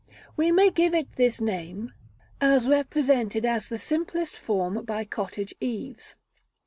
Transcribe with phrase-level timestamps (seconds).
[0.35, 1.93] We may give it this name,
[2.41, 6.15] as represented in the simplest form by cottage eaves.